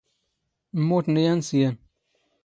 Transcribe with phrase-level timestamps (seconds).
[0.79, 1.73] ⵎⵎⵓⵜⵏ ⵢⴰⵏ ⵙ ⵢⴰⵏ.